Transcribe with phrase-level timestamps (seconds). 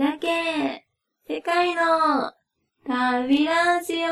[0.00, 0.86] 開け
[1.28, 2.32] 世界の
[2.86, 4.08] 旅ラジオ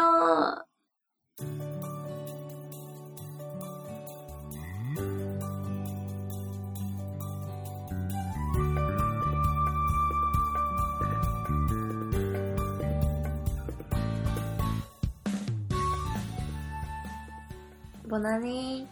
[18.06, 18.86] ボナニ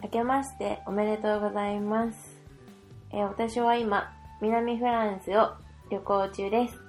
[0.00, 0.04] ー。
[0.04, 2.36] 明けましておめでとうございます。
[3.10, 5.63] え私は今、南フランスを
[5.94, 6.80] 旅行中です。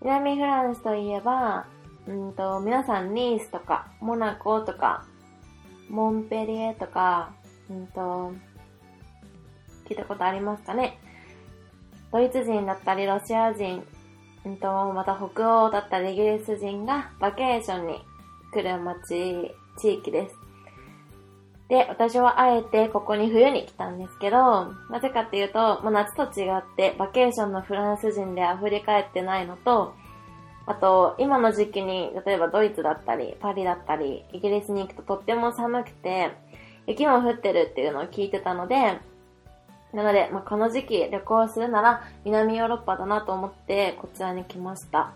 [0.00, 1.66] 南フランスといえば、
[2.08, 5.04] うんと、皆さんニースとか、モナコとか、
[5.90, 7.32] モンペリエとか、
[7.68, 8.32] うんと、
[9.86, 10.98] 聞いたことありますかね？
[12.10, 13.84] ドイツ人だったりロシア人、
[14.46, 18.00] うんと、また北欧だったりイギリス人がバケーションに
[18.50, 20.45] 来る街、地域です。
[21.68, 29.94] で、私はあえてここに冬に来たんですけど、なぜかっていうと、もう夏と違ってバケーションのフランス人で溢れ返ってないのと、
[30.66, 36.32] あと、今の時期に、例えばドイツだったり、パリだったり、イギリスに行くととっても寒くて、
[36.86, 39.00] 雪も降ってるっていうのを聞いてたので、
[39.92, 45.12] なので、まあ、この時期旅行するなら南ヨーロッパだなと思ってこちらに来ました。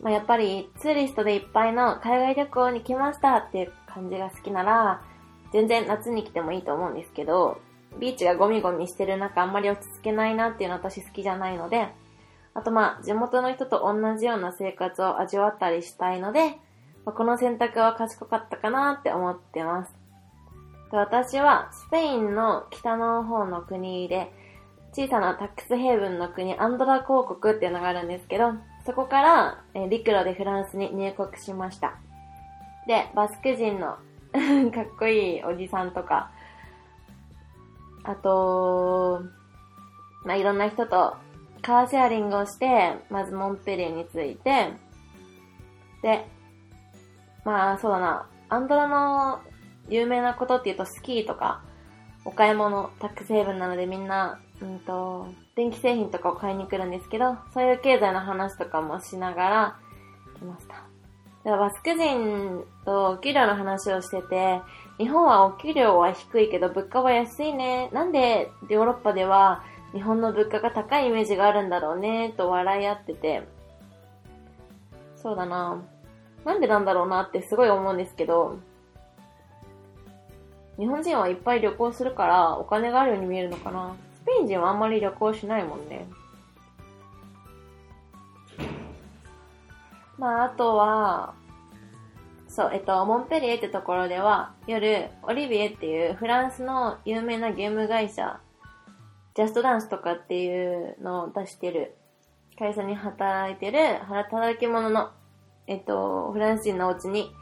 [0.00, 5.02] まあ、やっぱりツーリストでいっぱいの海外旅行に来ましたっていう感じが好きなら、
[5.52, 7.60] 全然夏に来てもいいと思うんですけど、
[7.98, 11.88] ビーチがゴミゴミしてる中あんまり落ち着けないなっていうのは私好きじゃないので、
[12.54, 16.58] あとまあ地元の人と同じような生活を味わったりしたいので、
[17.04, 19.94] まあこの選択は賢かったかなって思ってます。
[20.90, 24.32] で私はスペインの北の方の国で、
[24.94, 28.52] 小さなタックスヘイブンの国アンドラ公国っていうのがあるんですけど、
[28.84, 31.94] そこから、え陸路でフランスに入国しました。
[32.86, 33.96] で、バスク人の
[34.72, 36.30] かっこいいおじさんとか、
[38.04, 39.22] あと、
[40.24, 41.16] まあ、いろんな人と
[41.62, 44.72] カーシェアリングをして、まずモンペリエに着いて、
[46.02, 46.26] で、
[47.44, 49.40] まあそうだな、アンドラの
[49.88, 51.62] 有名なことって言うとスキーとか、
[52.24, 59.76] お買い物、タックスヘイブンなのでみんな、うんと、電気製品とかを買いに来るんですけど、そういう経済の話とかもしながら
[60.38, 60.91] 来ました。
[61.44, 64.60] でバスク人とお給料の話をしてて、
[64.98, 67.90] 日本はお給料は低いけど物価は安いね。
[67.92, 73.42] なんでヨーロッパでは日本の物価が高いイメージがあるんだろうね、と笑い合ってて。
[75.16, 75.82] そうだな。
[76.44, 78.58] なんでなんだろうなってすごい思うんですけど、
[80.78, 83.94] 日本人はいっぱい旅行するからお金があるように見えるのかな。
[84.14, 86.06] スペイン人はあんまり旅行しないもんね。
[90.18, 91.34] まあ、あとは、
[92.48, 98.40] そう、えっと、モンペリエってところでは、夜、オリビエっていうフランスの有名なゲーム会社、
[99.34, 101.96] ジャストダンスとかっていうのを出してる
[102.58, 105.10] 会社に働いてる働き者の、
[105.66, 107.32] えっと、フランス人のお家に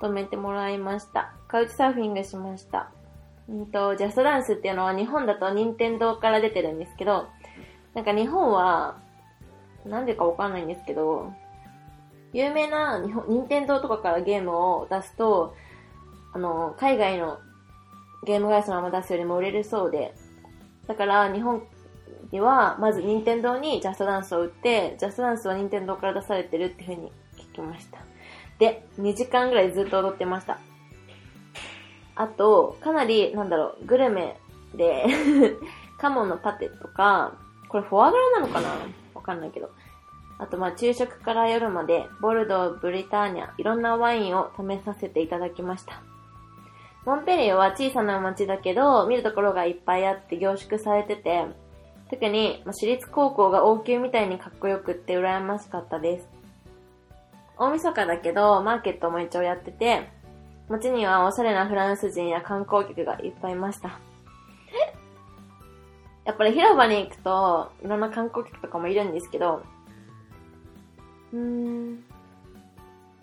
[0.00, 1.32] 泊めてもらいました。
[1.48, 2.90] カウチサーフィングしました。
[3.48, 7.28] うんと、ジャストダンスっていうのは日本だと任天堂から出てるんですけど、
[7.94, 8.98] なんか日本は、
[9.84, 11.32] なんでかわかんないんですけど、
[12.36, 15.56] 有名な日本、任天堂とかからゲームを出すと、
[16.34, 17.38] あの、海外の
[18.26, 20.14] ゲーム会社のまま出すよりも売れるそうで、
[20.86, 21.62] だから日本
[22.32, 28.00] にはまず任天堂にジャストダンスを売って、ジャストダンスは任天堂から出されてるっていう風に聞きました。
[28.58, 30.58] で、2時間ぐらいずっと踊ってました。
[32.16, 34.36] あと、かなり、なんだろう、グルメ
[34.74, 35.06] で、
[35.96, 37.32] カモンのパテとか、
[37.70, 38.68] これフォアグラなのかな？
[39.14, 39.70] わかんないけど。
[40.38, 46.02] あと、まあ、昼食から夜まで、ボルドー、ブリターニャ、いろんなワインを試させていただきました。
[47.06, 51.46] モンペリエは小さな町だけど、見るところがいっぱいあって凝縮されてて、
[52.10, 56.28] 特に、まあ、私立高校が王宮みたいにかっこよくって羨ましかったです。
[57.56, 60.10] 大晦日だけど、マーケットも一応やってて、
[60.68, 63.98] 街にはおしゃれなフランス人や観光客がいっぱいいました。
[66.24, 69.62] やっぱり広場に行くと、いろんな観光客とかもいるんですけど、
[71.32, 72.04] うん、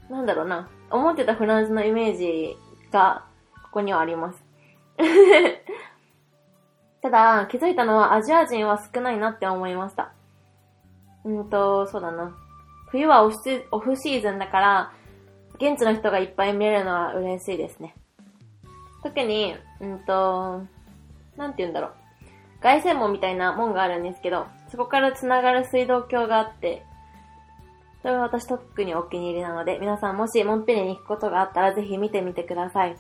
[0.10, 0.70] なんだろうな。
[0.90, 2.58] 思ってたフランスのイメージ
[2.92, 3.26] が、
[3.64, 4.44] ここにはあります。
[7.02, 10.12] ただ、気づいたのはアジア人は少ないなって思いました。
[11.26, 12.36] うんと、そうだな。
[12.90, 13.38] 冬はオフ
[13.72, 14.92] オフシーズンだから、
[15.56, 17.96] 現地の人がいっぱい見れるのは嬉しいですね。
[19.02, 20.64] 特に、うんと、
[21.36, 21.94] なんて言うんだろう。
[22.62, 26.86] 凱旋門みたいな門があるんですけど、そこから繋がる水道橋があって、
[28.04, 32.98] それは私特にお気に入りなので、皆さんもしモンペリに行くことがあったらぜひ見てみてください。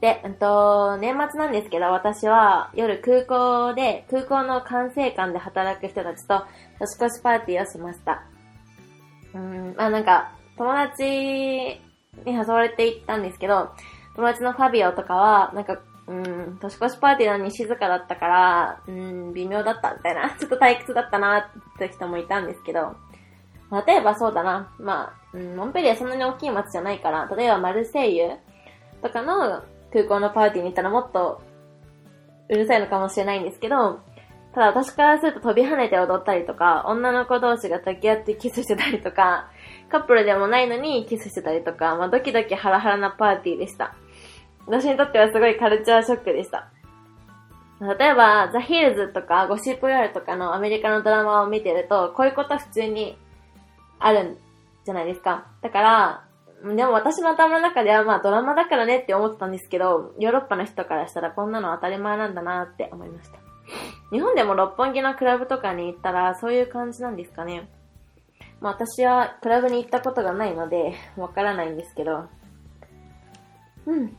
[0.00, 6.44] で、うんと、年末なんですけど、私は夜空港で、空港の管制官で働く人たちと
[6.80, 8.24] 年越しパーティーをしました。
[9.34, 11.80] うん、まあなんか、友達に
[12.26, 13.70] 誘われて行ったんですけど、
[14.16, 15.78] 友達のファビオとかは、なんか、
[16.08, 21.44] うん、年越しパーティーなのに静かだったから、うん、微妙だったみたいな、 ちょっと退屈だったなっ
[21.78, 22.96] て人もいたんですけど、
[23.82, 28.30] 例えばそうだな、まあ、うん、モンペリはそんなに大きい街じゃないから、例えばマルセイユ
[29.02, 29.62] とかの
[29.92, 31.40] 空港のパーティーに行ったらもっと
[32.48, 34.00] うるさいのかもしれないんですけど、
[34.54, 39.50] ただ私からすると飛び跳ねて踊ったりとか、女の子同士が抱き合ってキスしてたりとか、
[39.90, 43.94] カップルでもないのにキスしてたりとか、まあドキドキハラハラなパーティーでした。
[44.66, 46.68] 私にとってはすごいカルチャーショックでした。
[47.98, 53.18] 例えば、ザ・ヒルズとかゴシップガールとかのアメリカのドラマを見てると、こういうこと普通に
[54.06, 54.36] あるん
[54.84, 55.46] じゃないですか。
[55.62, 56.24] だから、
[56.62, 63.38] でも私の頭の中ではまあドラマだからねって思ってたんですけど、ヨーロッパの人からしたらこんなの当たり前なんだなって思いました。
[64.10, 67.68] 日本でも六本木のクラブとかに行ったらそういう感じなんですかね。
[68.60, 72.26] まあ私はクラブに行ったことがないので、わからないんですけど。
[73.86, 74.16] うん。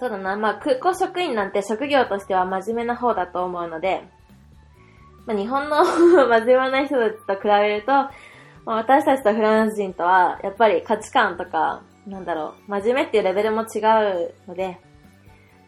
[0.00, 0.36] そうだな。
[0.36, 4.02] まあ空港職員なんて職業としては真面目な方だと思うので、
[5.26, 5.84] まあ日本の
[6.26, 7.92] 真面目な人たちと比べると、
[8.64, 14.78] まあ、私たちとフランス人とは、やっぱり価値観とか、なんだろう、真面目っていうレベルも違うので、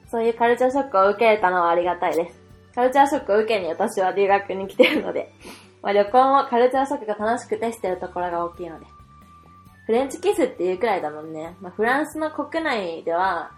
[0.09, 2.41] そういうカルチャーショックを受けたのはありがたいです。
[2.75, 5.33] カルチャーショックを受けに私は留学に来てるので、
[5.83, 8.87] まあ、旅行もカルチャーショックが楽しくてしてるところが大きいので。
[9.87, 11.57] フレンチキスっていうくらいだもんね。
[11.61, 13.53] まあ、フランスの国内では、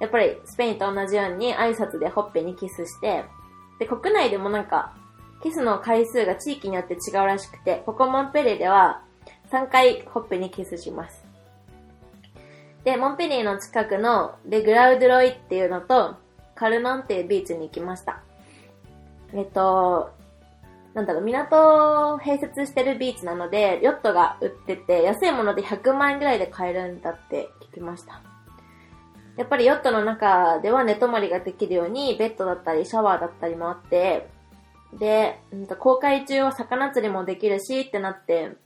[0.00, 3.24] やっぱりスペインと同じように挨拶でほっぺにキスして、
[3.78, 4.94] で、国内でもなんか、
[5.42, 9.02] キスの回数が地域によって違うらしくて、ここモンペリエでは
[9.50, 11.24] 3回ほっぺにキスします。
[12.84, 16.16] で、モンペリエの近くのレグラウドロイっていうのと、
[16.54, 18.22] カルノンっていうビーチに行きました。
[19.32, 20.12] えっと、
[20.94, 28.22] なんだろう、港を併設してるビーチなので、ヨットが売ってて、安いもので100万円ぐらいで買えるんだって聞きました。
[29.36, 34.28] やっぱりヨットの中では寝泊まりができるように、ベッドだったりシャワーだったりもあって、
[34.98, 38.56] で、うんと公開中は魚釣りもできるしってなって、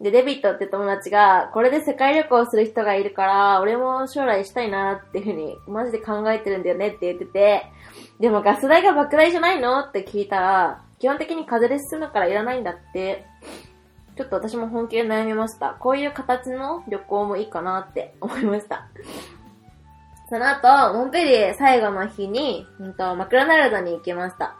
[0.00, 7.64] で、デビットって友達が、これで世界旅行する人がいるから、俺も将来したいなっていうふうに、マジで考えてるんだよねって言ってて、
[8.20, 13.26] でもガス代が莫大じゃないのって聞いたら、基本的に風で進むからいらないんだって、
[14.16, 15.76] ちょっと私も本気で悩みました。
[15.78, 18.88] こういう形の旅行もいいかなって 思いました。
[20.28, 24.56] その後、モンペリエ最後の日に、うんと、マクドナルドに行きました。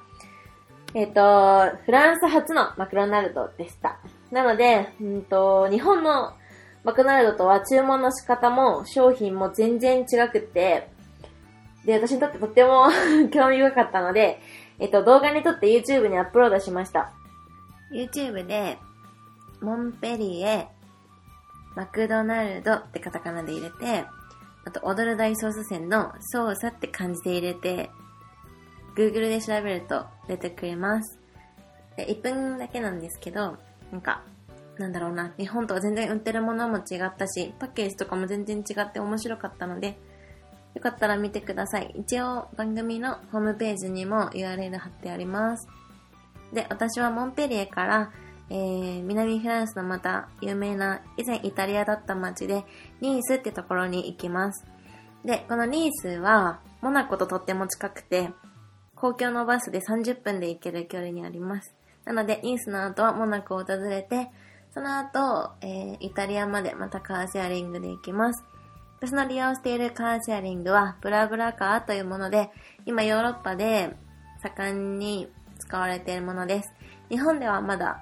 [0.96, 3.98] えっ、ー、と、フランス初のマクドナルドでした。
[4.30, 6.32] なので、うんと、日本の
[6.84, 10.88] マクドナルドとは注文の仕方も商品も全然違くって、
[11.84, 12.86] で、私にとってとっても
[13.30, 14.40] 興味深かったので、
[14.78, 17.12] えっ、と、動画に撮って YouTube にアップロードしました。
[17.92, 18.78] YouTube で、
[19.60, 20.66] モンペリエ、
[21.74, 24.06] マクドナルドってカタカナで入れて、
[24.64, 27.90] あと、踊る大ソース線のソースって感じで入れて、
[28.96, 31.20] Google で調べると出てくれます。
[31.96, 33.56] で、1分だけなんですけど、
[33.92, 34.22] なんか、
[34.78, 39.98] なんだろうな、日本とは全然売ってるものも違ったし、パッケージとかも全然違って面白かったので、
[40.74, 41.94] よかったら見てください。
[41.96, 45.66] 一応番組のホームページにも URL 貼ってあります。
[46.52, 48.12] で、私はモンペリエから、
[48.50, 52.64] えー、南フランスのまた有名な以前イタリアだった街で
[53.00, 54.66] ニースってところに行きます。
[55.24, 58.30] で、このニースはモナコととっても近くて、
[58.96, 61.74] 公共のバスで30分で行ける距離にあります。
[62.04, 64.30] なので、ニースの後はモナコを訪れて、
[64.72, 68.42] その後、えー、イタリアまでまたカーシェアリングで行きます。
[69.00, 72.50] 私の利用しているカーシェアリングは、ブラブラカーというもので、
[72.86, 73.94] 今ヨーロッパで
[74.42, 76.72] 盛んに使われているものです。
[77.10, 78.00] 日本ではまだ、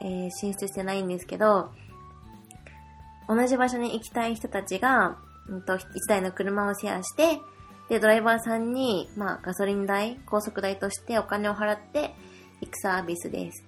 [0.00, 1.72] えー、進出してないんですけど、
[3.28, 5.16] 同じ場所に行きたい人たちが、
[5.48, 7.38] うんと、1台の車をシェアして、
[7.88, 12.14] で、ドライバーさんに、まあ、ガソリン代、高速代としてお金を払って
[12.60, 13.64] 行くサービスです。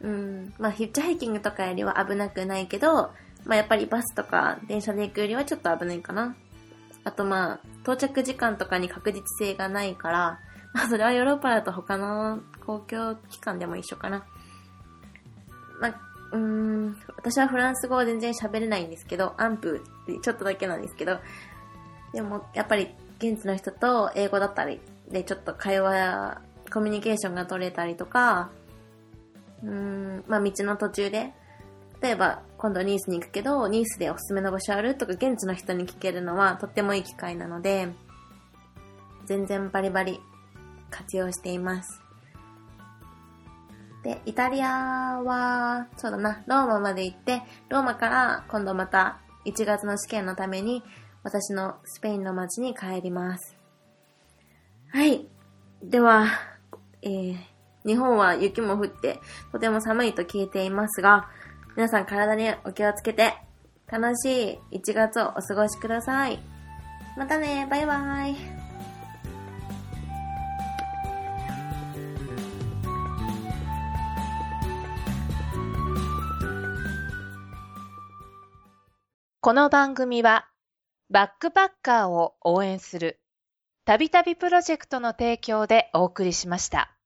[0.00, 3.10] うん、まあ、ヒッチハイキングとかよりは危なくないけど、
[3.44, 6.36] まあ、やっぱりバスとか電車で行くよりはちょっと危ないかな。
[7.04, 10.40] あとまあ、到着時間とかに確実性がないから、
[10.74, 14.26] まあ、それはヨーロッパだと他の公共機関でも一緒かな。
[15.80, 16.00] まあ、
[16.32, 21.18] うーん、私はフランス語は全然喋れないんですけど、アンプってちょっとだけなんですけど、
[22.18, 26.40] でも、やっぱり、現地の人と英語だったりで、ちょっと会話、
[26.72, 28.50] コミュニケーションが取れたりとか、
[29.62, 31.32] うーん、まあ、道の途中で、
[32.02, 37.88] 例えば、今度ニースに行くけど、ニースでおすすめの場所あるとか、現地の人に聞けるのはとってもいい機会なので、
[39.26, 40.18] 全然バリバリ
[40.90, 42.02] 活用しています。
[44.02, 50.82] で、イタリアは、そうだな、ローマまで行って、ローマから今度また1月の試験のために、
[51.22, 53.56] 私のスペインの街に帰ります。
[54.90, 55.26] はい。
[55.82, 56.26] では、
[57.02, 57.36] えー、
[57.84, 59.20] 日本は雪も降って、
[59.52, 61.28] とても寒いと聞いていますが、
[61.76, 63.34] 皆さん体にお気をつけて、
[63.86, 66.38] 楽しい1月をお過ごしください。
[67.16, 68.36] またね、バイバイ。
[79.40, 80.47] この番組は、
[81.10, 83.18] バックパッカーを応援する、
[83.86, 86.97] たびたびプロジェクトの提供でお送りしました。